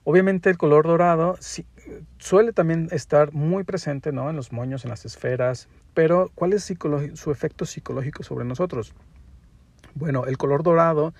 Obviamente 0.03 0.49
el 0.49 0.57
color 0.57 0.85
dorado 0.87 1.37
suele 2.17 2.51
también 2.51 2.87
estar 2.91 3.33
muy 3.33 3.63
presente, 3.63 4.11
¿no? 4.11 4.29
En 4.29 4.35
los 4.35 4.51
moños, 4.51 4.83
en 4.83 4.89
las 4.89 5.05
esferas. 5.05 5.67
Pero 5.93 6.31
¿cuál 6.33 6.53
es 6.53 6.71
su 7.13 7.31
efecto 7.31 7.65
psicológico 7.65 8.23
sobre 8.23 8.45
nosotros? 8.45 8.93
Bueno, 9.93 10.25
el 10.25 10.37
color 10.37 10.63
dorado 10.63 11.13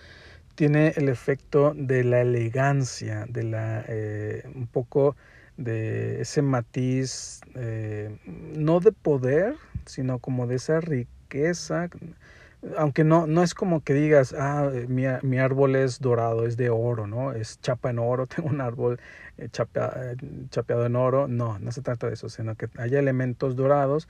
tiene 0.56 0.94
el 0.96 1.10
efecto 1.10 1.74
de 1.76 2.04
la 2.04 2.22
elegancia, 2.22 3.26
de 3.30 3.44
la 3.44 3.86
eh, 3.88 4.44
un 4.56 4.68
poco 4.68 5.16
de 5.58 6.22
ese 6.22 6.42
matiz, 6.42 7.42
eh, 7.56 8.18
no 8.26 8.80
de 8.80 8.92
poder, 8.92 9.56
sino 9.86 10.20
como 10.20 10.48
de 10.48 10.56
esa 10.56 10.82
riqueza 10.82 11.90
aunque 12.78 13.04
no, 13.04 13.28
no 13.28 13.44
es 13.44 13.54
como 13.54 13.84
que 13.84 13.94
digas, 13.94 14.34
ah, 14.38 14.70
mi, 14.88 15.04
mi, 15.22 15.38
árbol 15.38 15.76
es 15.76 16.00
dorado, 16.00 16.46
es 16.46 16.58
de 16.58 16.70
oro, 16.70 17.08
¿no? 17.08 17.34
Es 17.34 17.60
chapa 17.62 17.90
en 17.90 18.00
oro, 18.00 18.28
tengo 18.28 18.50
un 18.50 18.62
árbol 18.62 19.00
eh, 19.38 19.50
chapeado 19.50 20.86
en 20.86 20.96
oro. 20.96 21.28
No, 21.28 21.60
no 21.60 21.72
se 21.72 21.82
trata 21.82 22.08
de 22.08 22.14
eso, 22.14 22.30
sino 22.30 22.56
que 22.56 22.70
haya 22.78 23.00
elementos 23.00 23.56
dorados 23.56 24.08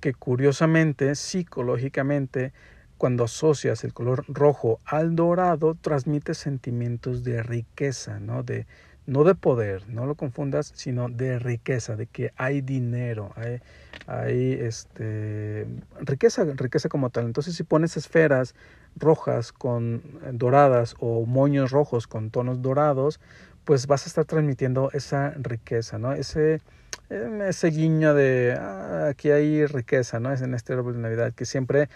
que 0.00 0.12
curiosamente, 0.14 1.14
psicológicamente, 1.14 2.52
cuando 2.98 3.24
asocias 3.24 3.84
el 3.84 3.92
color 3.92 4.24
rojo 4.28 4.80
al 4.84 5.16
dorado, 5.16 5.74
transmite 5.74 6.34
sentimientos 6.34 7.24
de 7.24 7.42
riqueza, 7.42 8.20
¿no? 8.20 8.42
De, 8.42 8.66
no 9.06 9.24
de 9.24 9.34
poder, 9.34 9.88
no 9.88 10.06
lo 10.06 10.14
confundas, 10.16 10.72
sino 10.74 11.08
de 11.08 11.38
riqueza, 11.38 11.96
de 11.96 12.06
que 12.06 12.32
hay 12.36 12.60
dinero, 12.60 13.32
hay, 13.36 13.60
hay 14.06 14.52
este, 14.52 15.66
riqueza, 16.00 16.44
riqueza 16.44 16.88
como 16.88 17.10
tal. 17.10 17.26
Entonces 17.26 17.54
si 17.54 17.62
pones 17.62 17.96
esferas 17.96 18.54
rojas 18.96 19.52
con 19.52 20.02
doradas 20.32 20.96
o 20.98 21.26
moños 21.26 21.70
rojos 21.70 22.06
con 22.06 22.30
tonos 22.30 22.62
dorados, 22.62 23.20
pues 23.64 23.86
vas 23.86 24.06
a 24.06 24.08
estar 24.08 24.24
transmitiendo 24.24 24.90
esa 24.92 25.34
riqueza, 25.36 25.98
¿no? 25.98 26.12
Ese, 26.12 26.60
ese 27.10 27.68
guiño 27.68 28.14
de 28.14 28.56
ah, 28.58 29.08
aquí 29.10 29.30
hay 29.30 29.66
riqueza, 29.66 30.20
¿no? 30.20 30.32
Es 30.32 30.40
en 30.40 30.54
este 30.54 30.72
árbol 30.72 30.94
de 30.94 31.00
Navidad 31.00 31.32
que 31.34 31.44
siempre 31.44 31.88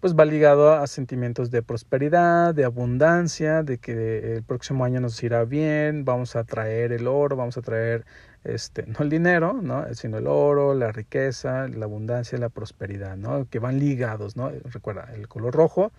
pues 0.00 0.14
va 0.14 0.24
ligado 0.24 0.72
a 0.72 0.86
sentimientos 0.86 1.50
de 1.50 1.62
prosperidad, 1.62 2.54
de 2.54 2.64
abundancia, 2.64 3.62
de 3.62 3.78
que 3.78 4.36
el 4.36 4.42
próximo 4.44 4.84
año 4.84 5.00
nos 5.00 5.20
irá 5.22 5.44
bien, 5.44 6.04
vamos 6.04 6.36
a 6.36 6.44
traer 6.44 6.92
el 6.92 7.08
oro, 7.08 7.34
vamos 7.36 7.58
a 7.58 7.62
traer 7.62 8.04
este, 8.44 8.86
no 8.86 9.00
el 9.00 9.10
dinero, 9.10 9.54
¿no? 9.60 9.92
sino 9.94 10.18
el 10.18 10.28
oro, 10.28 10.74
la 10.74 10.92
riqueza, 10.92 11.66
la 11.68 11.86
abundancia, 11.86 12.38
la 12.38 12.48
prosperidad, 12.48 13.16
¿no? 13.16 13.48
que 13.50 13.58
van 13.58 13.80
ligados, 13.80 14.36
¿no? 14.36 14.50
Recuerda, 14.64 15.12
el 15.14 15.26
color 15.26 15.54
rojo 15.54 15.90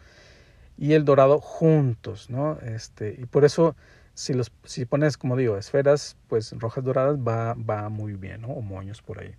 y 0.80 0.94
el 0.94 1.04
dorado 1.04 1.40
juntos, 1.40 2.30
¿no? 2.30 2.58
Este, 2.62 3.16
y 3.20 3.26
por 3.26 3.44
eso 3.44 3.76
si 4.14 4.34
los 4.34 4.52
si 4.64 4.86
pones 4.86 5.18
como 5.18 5.36
digo, 5.36 5.58
esferas 5.58 6.18
pues 6.28 6.54
rojas 6.58 6.84
doradas 6.84 7.18
va 7.18 7.54
va 7.54 7.90
muy 7.90 8.14
bien, 8.14 8.42
¿no? 8.42 8.50
O 8.50 8.62
moños 8.62 9.02
por 9.02 9.20
ahí. 9.20 9.34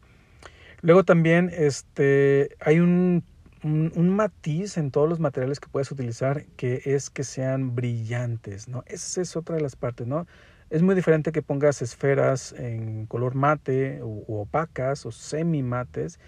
Luego 0.82 1.04
también 1.04 1.50
este 1.52 2.56
hay 2.61 2.80
un 2.80 3.25
un, 3.62 4.11
matiz 4.11 4.78
en 4.78 4.90
todos 4.90 5.09
los 5.09 5.20
materiales 5.20 5.61
que 5.61 5.68
puedes 5.68 5.90
utilizar 5.90 6.47
que 6.56 6.82
es 6.85 7.11
que 7.11 7.25
sean 7.25 7.75
brillantes, 7.75 8.68
¿no? 8.68 8.85
Esa 8.87 9.20
es 9.20 9.37
otra 9.37 9.56
de 9.56 9.62
las 9.62 9.76
partes, 9.76 10.06
¿no? 10.06 10.26
Es 10.70 10.82
muy 10.82 10.94
diferente 10.94 11.32
que 11.32 11.42
pongas 11.42 11.82
esferas 11.82 12.52
en 12.52 13.06
color 13.06 13.35
mate 13.35 14.00
o, 14.02 14.25
opacas 14.40 15.04
o 15.04 15.12
semi 15.12 15.62
mates 15.62 16.18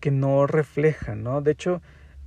que 0.00 0.10
no 0.10 0.46
reflejan, 0.46 1.22
¿no? 1.22 1.40
De 1.40 1.52
hecho, 1.52 1.80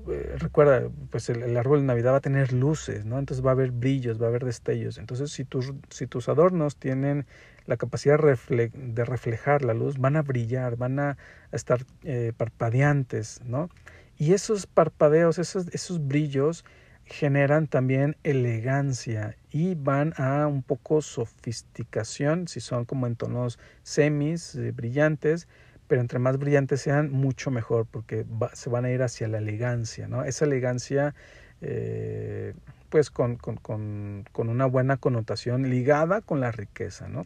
eh, 0.10 0.36
recuerda, 0.38 0.90
pues 1.10 1.30
el, 1.30 1.58
árbol 1.58 1.80
de 1.80 1.86
Navidad 1.86 2.14
va 2.14 2.18
a 2.18 2.22
tener 2.22 2.54
luces, 2.54 3.06
¿no? 3.06 3.20
Entonces 3.20 3.46
va 3.46 3.52
a 3.52 3.54
haber 3.54 3.72
brillos, 3.72 4.22
va 4.22 4.26
a 4.26 4.30
haber 4.30 4.46
destellos. 4.46 4.98
Entonces, 4.98 5.32
si 5.32 5.46
tus, 5.46 5.74
si 5.90 6.08
tus 6.08 6.30
adornos 6.30 6.78
tienen 6.78 7.26
la 7.66 7.78
capacidad 7.78 8.20
de 8.20 9.06
reflejar 9.06 9.64
la 9.64 9.74
luz, 9.74 9.98
van 9.98 10.16
a 10.16 10.22
brillar, 10.22 10.78
van 10.78 11.00
a 11.00 11.18
estar 11.52 11.86
eh, 12.04 12.34
parpadeantes, 12.38 13.42
¿no? 13.44 13.70
Y 14.18 14.34
esos 14.34 14.68
parpadeos, 14.68 15.40
esos, 15.40 15.68
esos 15.74 16.08
brillos 16.08 16.64
generan 17.06 17.68
también 17.68 18.18
elegancia 18.24 19.38
y 19.52 19.76
van 19.76 20.14
a 20.18 20.48
un 20.48 20.64
poco 20.64 21.02
sofisticación, 21.02 22.48
si 22.48 22.60
son 22.60 22.86
como 22.86 23.08
en 23.08 23.16
tonos 23.16 23.60
semis, 23.84 24.56
eh, 24.56 24.72
brillantes, 24.72 25.48
pero 25.88 26.01
entre 26.01 26.20
más 26.20 26.38
brillantes 26.38 26.82
sean, 26.82 27.12
mucho 27.12 27.51
mejor, 27.51 27.86
porque 27.89 28.25
se 28.54 28.70
van 28.70 28.86
a 28.86 28.92
ir 28.92 29.01
hacia 29.04 29.27
la 29.27 29.38
elegancia, 29.38 30.08
¿no? 30.08 30.24
Esa 30.24 30.46
elegancia, 30.46 31.13
eh, 31.62 32.54
pues 32.89 33.10
con, 33.10 33.36
con, 33.36 33.58
con, 33.58 34.25
con, 34.32 34.50
una 34.50 34.65
buena 34.65 34.98
connotación 34.98 35.70
ligada 35.70 36.22
con 36.22 36.39
la 36.39 36.51
riqueza, 36.51 37.08
¿no? 37.08 37.25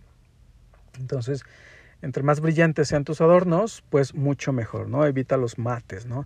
Entonces, 1.00 1.44
entre 2.02 2.24
más 2.24 2.40
brillantes 2.42 2.88
sean 2.88 3.04
tus 3.04 3.22
adornos, 3.22 3.84
pues 3.90 4.14
mucho 4.16 4.54
mejor, 4.54 4.90
¿no? 4.90 5.06
Evita 5.06 5.38
los 5.38 5.58
mates, 5.58 6.06
¿no? 6.06 6.26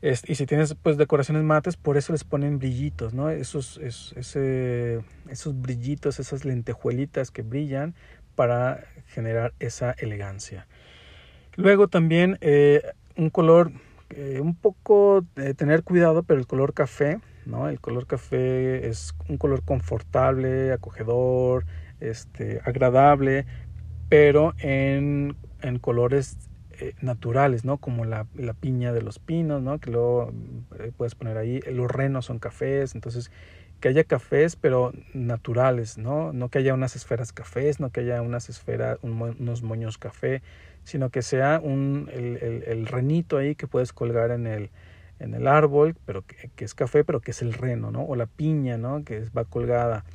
y 0.00 0.34
si 0.36 0.46
tienes 0.46 0.76
pues 0.80 0.96
decoraciones 0.96 1.42
mates, 1.42 1.76
por 1.76 1.96
eso 1.96 2.12
les 2.12 2.22
ponen 2.22 2.60
brillitos, 2.60 3.14
¿no? 3.14 3.30
Esos, 3.30 3.78
esos 3.78 5.60
brillitos, 5.60 6.20
esas 6.20 6.44
lentejuelitas 6.44 7.32
que 7.32 7.42
brillan 7.42 7.96
para 8.36 8.84
generar 9.08 9.54
esa 9.58 9.90
elegancia. 9.98 10.68
Luego 11.58 11.88
también 11.88 12.38
eh, 12.40 12.82
un 13.16 13.30
color, 13.30 13.72
eh, 14.10 14.38
un 14.40 14.54
poco 14.54 15.24
tener 15.56 15.82
cuidado, 15.82 16.22
pero 16.22 16.38
el 16.38 16.46
color 16.46 16.72
café, 16.72 17.18
¿no? 17.46 17.68
El 17.68 17.80
color 17.80 18.06
café 18.06 18.86
es 18.86 19.12
un 19.28 19.38
color 19.38 19.64
confortable, 19.64 20.72
acogedor, 20.72 21.66
este, 21.98 22.60
agradable, 22.64 23.44
pero 24.08 24.54
en, 24.60 25.34
en 25.60 25.78
colores 25.80 26.38
eh, 26.80 26.94
naturales, 27.00 27.64
¿no? 27.64 27.78
Como 27.78 28.04
la, 28.04 28.28
la, 28.36 28.54
piña 28.54 28.92
de 28.92 29.02
los 29.02 29.18
pinos, 29.18 29.60
¿no? 29.60 29.80
Que 29.80 29.90
luego 29.90 30.32
eh, 30.78 30.92
puedes 30.96 31.16
poner 31.16 31.36
ahí. 31.36 31.60
Los 31.72 31.90
renos 31.90 32.26
son 32.26 32.38
cafés, 32.38 32.94
entonces 32.94 33.32
que 33.80 33.88
haya 33.88 34.04
cafés, 34.04 34.54
pero 34.54 34.92
naturales, 35.12 35.98
¿no? 35.98 36.32
No 36.32 36.50
que 36.50 36.58
haya 36.58 36.74
unas 36.74 36.94
esferas 36.94 37.32
cafés, 37.32 37.80
no 37.80 37.90
que 37.90 38.00
haya 38.00 38.22
unas 38.22 38.48
esferas, 38.48 38.98
unos 39.02 39.62
moños 39.62 39.98
café, 39.98 40.40
sino 40.88 41.10
que 41.10 41.20
sea 41.20 41.60
un, 41.62 42.08
el, 42.14 42.64
el, 42.66 42.86
renito 42.86 43.36
ahí 43.36 43.54
que 43.54 43.66
puedes 43.66 43.92
colgar 43.92 44.30
en 44.30 44.46
el, 44.46 44.70
en 45.18 45.34
el 45.34 45.46
árbol, 45.46 45.94
pero 46.06 46.22
que, 46.22 46.50
que, 46.56 46.64
es 46.64 46.74
café, 46.74 47.04
pero 47.04 47.20
que 47.20 47.32
es 47.32 47.42
el 47.42 47.52
reno, 47.52 47.90
¿no? 47.90 48.04
O 48.04 48.16
la 48.16 48.24
piña, 48.24 48.78
¿no? 48.78 49.04
Que 49.04 49.24
va 49.36 49.44
colgada. 49.44 50.06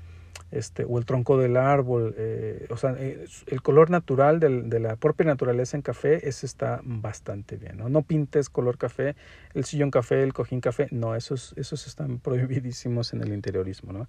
este, 0.50 0.84
o 0.84 0.98
el 0.98 1.06
tronco 1.06 1.38
del 1.38 1.58
árbol, 1.58 2.16
eh, 2.18 2.66
o 2.72 2.78
sea, 2.78 2.96
eh, 2.98 3.26
el 3.48 3.62
color 3.62 3.92
natural 3.92 4.40
del, 4.40 4.68
de 4.70 4.80
la 4.80 4.96
propia 4.96 5.28
naturaleza 5.28 5.78
en 5.78 5.84
café, 5.84 6.28
ese 6.28 6.48
está 6.48 6.80
bastante 6.84 7.58
bien, 7.58 7.78
¿no? 7.78 7.88
No 7.90 8.02
pintes 8.02 8.50
color 8.50 8.80
café, 8.80 9.16
el 9.54 9.66
sillón 9.66 9.92
café, 9.92 10.24
el 10.24 10.34
cojín 10.34 10.60
café, 10.60 10.88
no, 10.90 11.16
esos, 11.16 11.54
esos 11.56 11.86
están 11.86 12.18
prohibidísimos 12.26 13.14
en 13.14 13.22
el 13.22 13.32
interiorismo, 13.32 13.94
¿no? 13.94 14.08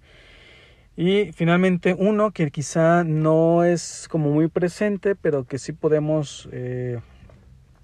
Y 0.97 1.33
finalmente 1.33 1.93
uno 1.97 2.31
que 2.31 2.49
quizá 2.51 3.03
no 3.03 3.65
es 3.65 4.07
como 4.09 4.31
muy 4.31 4.47
presente, 4.47 5.15
pero 5.15 5.43
que 5.43 5.59
sí 5.59 5.73
podemos 5.73 6.47
eh, 6.53 6.99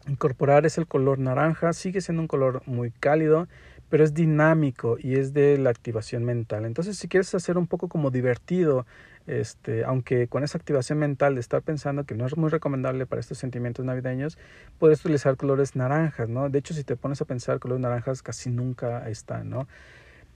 incorporar 0.07 0.65
es 0.65 0.77
el 0.77 0.87
color 0.87 1.19
naranja, 1.19 1.73
sigue 1.73 1.99
siendo 1.99 2.21
un 2.21 2.27
color 2.27 2.61
muy 2.65 2.91
cálido, 2.91 3.49
pero 3.89 4.05
es 4.05 4.13
dinámico 4.13 4.97
y 4.97 5.15
es 5.15 5.33
de 5.33 5.57
la 5.57 5.69
activación 5.69 6.23
mental. 6.23 6.63
Entonces, 6.63 6.97
si 6.97 7.09
quieres 7.09 7.35
hacer 7.35 7.57
un 7.57 7.67
poco 7.67 7.89
como 7.89 8.11
divertido, 8.11 8.85
este, 9.27 9.83
aunque 9.83 10.27
con 10.27 10.45
esa 10.45 10.57
activación 10.57 10.97
mental 10.97 11.35
de 11.35 11.41
estar 11.41 11.61
pensando 11.61 12.05
que 12.05 12.15
no 12.15 12.25
es 12.25 12.37
muy 12.37 12.49
recomendable 12.49 13.05
para 13.05 13.19
estos 13.19 13.37
sentimientos 13.37 13.83
navideños, 13.83 14.37
puedes 14.79 15.01
utilizar 15.01 15.35
colores 15.35 15.75
naranjas, 15.75 16.29
¿no? 16.29 16.49
De 16.49 16.59
hecho, 16.59 16.73
si 16.73 16.85
te 16.85 16.95
pones 16.95 17.21
a 17.21 17.25
pensar, 17.25 17.59
colores 17.59 17.81
naranjas 17.81 18.23
casi 18.23 18.49
nunca 18.49 19.09
están, 19.09 19.49
¿no? 19.49 19.67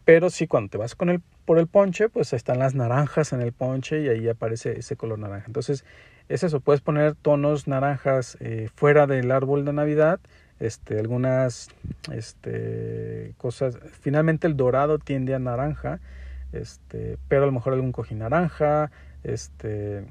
Pero 0.06 0.30
sí, 0.30 0.48
cuando 0.48 0.70
te 0.70 0.78
vas 0.78 0.96
con 0.96 1.10
el, 1.10 1.22
por 1.46 1.60
el 1.60 1.68
ponche, 1.68 2.10
pues 2.10 2.32
están 2.34 2.60
las 2.60 2.76
naranjas 2.76 3.34
en 3.34 3.42
el 3.42 3.52
ponche 3.52 4.02
y 4.04 4.10
ahí 4.10 4.30
aparece 4.30 4.80
ese 4.80 4.96
color 4.96 5.20
naranja. 5.20 5.46
Entonces, 5.48 5.84
es 6.30 6.44
eso, 6.44 6.60
puedes 6.60 6.82
poner 6.82 7.16
tonos 7.16 7.68
naranjas 7.68 8.38
eh, 8.40 8.70
fuera 8.76 9.08
del 9.08 9.32
árbol 9.32 9.66
de 9.66 9.74
Navidad 9.74 10.20
este, 10.60 11.00
algunas 11.00 11.70
este, 12.12 13.34
cosas. 13.38 13.78
Finalmente 14.00 14.48
el 14.48 14.56
dorado 14.56 15.00
tiende 15.00 15.36
a 15.36 15.40
naranja, 15.40 16.00
este, 16.52 17.18
pero 17.28 17.44
a 17.44 17.46
lo 17.46 17.52
mejor 17.52 17.74
algún 17.74 17.92
cojín 17.92 18.20
naranja, 18.20 18.92
este, 19.24 20.06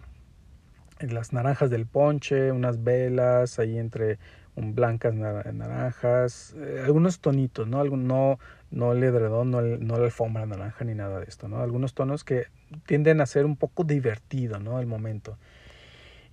las 1.01 1.33
naranjas 1.33 1.71
del 1.71 1.87
ponche, 1.87 2.53
unas 2.53 2.83
velas 2.83 3.59
ahí 3.59 3.79
entre 3.79 4.19
un 4.57 4.75
blancas 4.75 5.15
naranjas, 5.15 6.55
eh, 6.57 6.83
algunos 6.85 7.21
tonitos, 7.21 7.67
¿no? 7.67 7.81
Algún, 7.81 8.07
no, 8.07 8.39
no 8.71 8.93
el 8.93 9.03
edredón, 9.03 9.51
no, 9.51 9.61
no 9.61 9.99
la 9.99 10.05
alfombra 10.05 10.47
naranja 10.47 10.85
ni 10.85 10.95
nada 10.95 11.21
de 11.21 11.27
esto, 11.27 11.49
¿no? 11.49 11.61
Algunos 11.61 11.95
tonos 11.95 12.25
que 12.25 12.47
tienden 12.87 13.21
a 13.21 13.27
ser 13.27 13.47
un 13.47 13.57
poco 13.57 13.85
divertido, 13.85 14.61
¿no? 14.61 14.81
El 14.81 14.87
momento. 14.87 15.39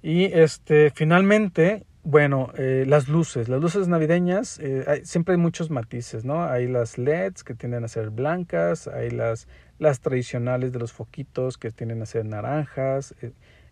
Y 0.04 0.26
este, 0.26 0.92
finalmente, 0.92 1.86
bueno, 2.04 2.52
eh, 2.58 2.86
las 2.88 3.08
luces, 3.08 3.50
las 3.50 3.62
luces 3.62 3.88
navideñas, 3.88 4.60
eh, 4.60 5.02
siempre 5.04 5.34
hay 5.34 5.40
muchos 5.40 5.70
matices, 5.70 6.26
¿no? 6.26 6.44
Hay 6.44 6.68
las 6.68 6.98
LEDs 6.98 7.44
que 7.44 7.56
tienden 7.56 7.84
a 7.84 7.88
ser 7.88 8.10
blancas, 8.10 8.88
hay 8.88 9.10
las, 9.12 9.48
las 9.80 10.00
tradicionales 10.00 10.72
de 10.72 10.80
los 10.80 10.94
foquitos 10.94 11.58
que 11.58 11.72
tienden 11.72 12.02
a 12.02 12.06
ser 12.06 12.26
naranjas, 12.26 13.16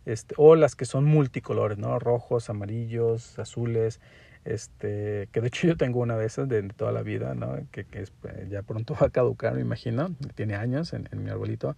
este, 0.05 0.33
o 0.37 0.55
las 0.55 0.75
que 0.75 0.85
son 0.85 1.05
multicolores, 1.05 1.77
¿no? 1.77 1.99
Rojos, 1.99 2.49
amarillos, 2.49 3.37
azules, 3.37 3.99
este, 4.49 5.29
que 5.31 5.41
de 5.41 5.47
hecho 5.47 5.67
yo 5.67 5.77
tengo 5.77 5.99
una 5.99 6.17
de 6.17 6.25
esas 6.25 6.49
de, 6.49 6.63
toda 6.69 6.91
la 6.91 7.01
vida, 7.01 7.35
¿no? 7.35 7.55
Que, 7.71 7.85
que 7.85 8.05
ya 8.49 8.61
pronto 8.63 8.95
va 8.99 9.07
a 9.07 9.09
caducar, 9.09 9.53
me 9.53 9.61
imagino, 9.61 10.15
tiene 10.35 10.55
años 10.55 10.93
en, 10.93 11.07
en 11.11 11.23
mi 11.23 11.29
arbolito. 11.29 11.75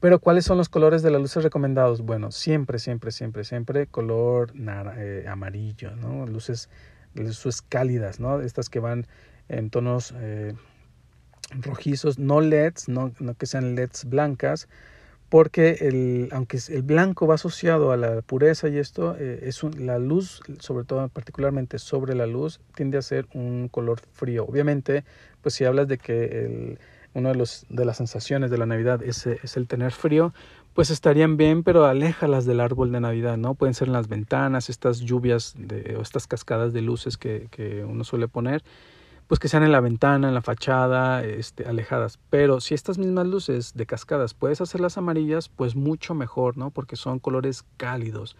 Pero 0.00 0.18
¿cuáles 0.18 0.44
son 0.44 0.58
los 0.58 0.68
colores 0.68 1.02
de 1.02 1.10
las 1.10 1.20
luces 1.20 1.42
recomendados? 1.42 2.02
Bueno, 2.02 2.30
siempre, 2.30 2.78
siempre, 2.78 3.10
siempre, 3.10 3.44
siempre 3.44 3.86
color 3.86 4.52
eh, 4.98 5.24
amarillo, 5.28 5.96
¿no? 5.96 6.26
Luces, 6.26 6.68
luces 7.14 7.62
cálidas, 7.62 8.20
¿no? 8.20 8.40
Estas 8.42 8.68
que 8.68 8.78
van 8.78 9.06
en 9.48 9.70
tonos 9.70 10.12
eh, 10.18 10.54
rojizos, 11.50 12.18
no 12.18 12.42
LEDs, 12.42 12.88
no, 12.88 13.12
no, 13.20 13.34
que 13.34 13.46
sean 13.46 13.74
LEDs 13.74 14.04
blancas, 14.04 14.68
porque 15.28 15.78
el, 15.80 16.28
aunque 16.32 16.58
el 16.68 16.82
blanco 16.82 17.26
va 17.26 17.34
asociado 17.34 17.92
a 17.92 17.96
la 17.96 18.22
pureza 18.22 18.68
y 18.68 18.78
esto, 18.78 19.16
eh, 19.18 19.40
es 19.42 19.62
la 19.78 19.98
luz, 19.98 20.40
sobre 20.60 20.84
todo 20.84 21.08
particularmente 21.08 21.78
sobre 21.78 22.14
la 22.14 22.26
luz, 22.26 22.60
tiende 22.74 22.98
a 22.98 23.02
ser 23.02 23.26
un 23.34 23.68
color 23.68 24.00
frío. 24.12 24.44
Obviamente, 24.44 25.04
pues 25.42 25.54
si 25.54 25.64
hablas 25.64 25.88
de 25.88 25.98
que 25.98 26.24
el 26.24 26.78
una 27.16 27.30
de, 27.30 27.36
los, 27.36 27.64
de 27.70 27.84
las 27.86 27.96
sensaciones 27.96 28.50
de 28.50 28.58
la 28.58 28.66
Navidad 28.66 29.02
es, 29.02 29.26
es, 29.26 29.56
el 29.56 29.66
tener 29.66 29.92
frío, 29.92 30.34
pues 30.74 30.90
estarían 30.90 31.38
bien, 31.38 31.62
pero 31.62 31.86
aléjalas 31.86 32.44
del 32.44 32.60
árbol 32.60 32.92
de 32.92 33.00
Navidad, 33.00 33.38
¿no? 33.38 33.54
Pueden 33.54 33.72
ser 33.72 33.88
en 33.88 33.94
las 33.94 34.08
ventanas, 34.08 34.68
estas 34.68 35.00
lluvias 35.00 35.54
de, 35.56 35.96
o 35.96 36.02
estas 36.02 36.26
cascadas 36.26 36.74
de 36.74 36.82
luces 36.82 37.16
que, 37.16 37.48
que 37.50 37.84
uno 37.84 38.04
suele 38.04 38.28
poner, 38.28 38.62
pues 39.28 39.40
que 39.40 39.48
sean 39.48 39.62
en 39.62 39.72
la 39.72 39.80
ventana, 39.80 40.28
en 40.28 40.34
la 40.34 40.42
fachada, 40.42 41.24
este, 41.24 41.64
alejadas. 41.66 42.18
Pero 42.30 42.60
si 42.60 42.74
estas 42.74 42.98
mismas 42.98 43.26
luces 43.26 43.72
de 43.74 43.86
cascadas 43.86 44.34
puedes 44.34 44.60
hacerlas 44.60 44.98
amarillas, 44.98 45.48
pues 45.48 45.74
mucho 45.76 46.14
mejor, 46.14 46.56
¿no? 46.56 46.70
Porque 46.70 46.96
son 46.96 47.18
colores 47.18 47.64
cálidos 47.76 48.36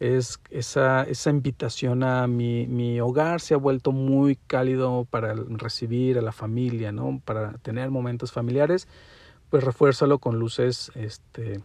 es 0.00 0.40
esa, 0.50 1.02
esa 1.02 1.30
invitación 1.30 2.02
a 2.02 2.26
mi, 2.26 2.66
mi 2.66 3.00
hogar 3.00 3.40
se 3.40 3.54
ha 3.54 3.56
vuelto 3.56 3.92
muy 3.92 4.36
cálido 4.36 5.06
para 5.10 5.34
recibir 5.34 6.18
a 6.18 6.22
la 6.22 6.32
familia, 6.32 6.92
¿no? 6.92 7.20
Para 7.24 7.54
tener 7.58 7.90
momentos 7.90 8.30
familiares, 8.32 8.86
pues 9.50 9.64
refuérzalo 9.64 10.18
con 10.18 10.38
luces 10.38 10.92
este, 10.94 11.60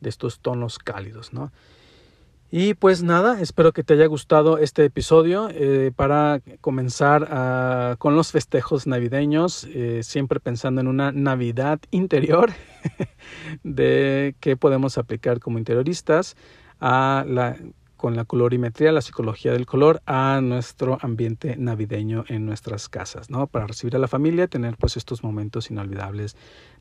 de 0.00 0.08
estos 0.08 0.40
tonos 0.40 0.78
cálidos, 0.78 1.32
¿no? 1.32 1.52
Y 2.56 2.74
pues 2.74 3.02
nada, 3.02 3.40
espero 3.40 3.72
que 3.72 3.82
te 3.82 3.94
haya 3.94 4.06
gustado 4.06 4.58
este 4.58 4.84
episodio 4.84 5.48
eh, 5.50 5.90
para 5.96 6.40
comenzar 6.60 7.26
a, 7.28 7.96
con 7.98 8.14
los 8.14 8.30
festejos 8.30 8.86
navideños, 8.86 9.66
eh, 9.74 10.04
siempre 10.04 10.38
pensando 10.38 10.80
en 10.80 10.86
una 10.86 11.10
Navidad 11.10 11.80
interior 11.90 12.52
de 13.64 14.36
qué 14.38 14.56
podemos 14.56 14.98
aplicar 14.98 15.40
como 15.40 15.58
interioristas 15.58 16.36
a 16.78 17.24
la, 17.26 17.56
con 17.96 18.14
la 18.14 18.24
colorimetría, 18.24 18.92
la 18.92 19.02
psicología 19.02 19.50
del 19.50 19.66
color, 19.66 20.00
a 20.06 20.40
nuestro 20.40 20.98
ambiente 21.02 21.56
navideño 21.56 22.24
en 22.28 22.46
nuestras 22.46 22.88
casas, 22.88 23.30
¿no? 23.30 23.48
Para 23.48 23.66
recibir 23.66 23.96
a 23.96 23.98
la 23.98 24.06
familia, 24.06 24.46
tener 24.46 24.76
pues 24.76 24.96
estos 24.96 25.24
momentos 25.24 25.72
inolvidables 25.72 26.36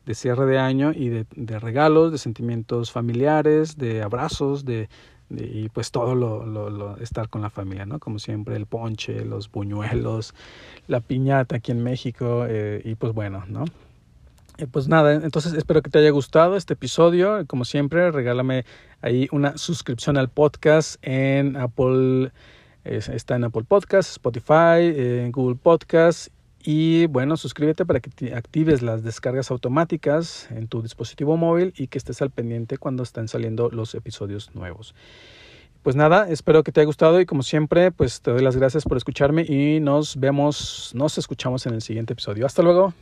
de 0.06 0.14
cierre 0.14 0.46
de 0.46 0.60
año 0.60 0.92
y 0.92 1.10
de 1.10 1.60
regalos, 1.60 2.12
de 2.12 2.18
sentimientos 2.20 2.92
familiares, 2.92 3.78
de 3.78 4.04
abrazos, 4.04 4.66
de, 4.66 4.90
y 5.38 5.69
pues 5.69 5.91
todo 5.91 6.15
lo, 6.15 6.46
lo, 6.46 6.69
lo, 6.69 6.98
estar 6.98 7.30
con 7.30 7.41
la 7.41 7.50
familia, 7.50 7.86
¿no? 7.86 8.00
Como 8.00 8.19
siempre, 8.19 8.56
el 8.56 8.65
ponche, 8.65 9.26
los 9.26 9.52
buñuelos, 9.52 10.34
la 10.88 11.00
piñata 11.00 11.58
aquí 11.58 11.72
en 11.72 11.84
México, 11.84 12.46
eh, 12.48 12.82
y 12.84 12.96
pues 12.96 13.13
bueno, 13.13 13.43
¿no? 13.48 13.65
Eh, 14.58 14.67
pues 14.67 14.88
nada, 14.88 15.13
entonces 15.13 15.54
espero 15.54 15.82
que 15.82 15.89
te 15.89 16.00
haya 16.00 16.12
gustado 16.12 16.56
este 16.56 16.74
episodio. 16.74 17.46
Como 17.48 17.65
siempre, 17.65 18.12
regálame 18.12 18.65
ahí 19.02 19.28
una 19.32 19.58
suscripción 19.58 20.17
al 20.17 20.30
podcast 20.30 20.98
en 21.02 21.56
Apple, 21.56 22.32
está 22.84 23.36
en 23.36 23.46
Apple 23.46 23.63
Podcast, 23.67 24.12
Spotify, 24.12 24.93
en 24.96 25.32
Google 25.32 25.56
Podcast. 25.56 26.33
Y 26.63 27.08
bueno, 27.08 27.36
suscríbete 27.36 27.86
para 27.86 27.99
que 27.99 28.34
actives 28.34 28.82
las 28.82 29.04
descargas 29.04 29.52
automáticas 29.52 30.47
en 30.49 30.67
tu 30.67 30.82
dispositivo 30.82 31.36
móvil 31.36 31.73
y 31.78 31.88
que 31.88 31.97
estés 31.97 32.21
al 32.21 32.30
pendiente 32.30 32.78
cuando 32.78 33.04
estén 33.04 33.28
saliendo 33.28 33.69
los 33.69 33.93
episodios 33.95 34.56
nuevos. 34.56 34.95
Pues 35.84 35.97
nada, 35.97 36.30
espero 36.30 36.63
que 36.63 36.71
te 36.71 36.80
haya 36.80 36.86
gustado 36.86 37.19
y 37.19 37.26
como 37.26 37.43
siempre, 37.43 37.91
pues 37.91 38.21
te 38.21 38.32
doy 38.32 38.41
las 38.41 38.56
gracias 38.56 38.86
por 38.86 38.95
escucharme 38.95 39.41
y 39.41 39.82
nos 39.82 40.17
vemos, 40.17 40.91
nos 40.93 41.17
escuchamos 41.17 41.65
en 41.65 41.73
el 41.73 41.82
siguiente 41.82 42.13
episodio. 42.13 42.45
Hasta 42.45 42.63
luego. 42.63 42.93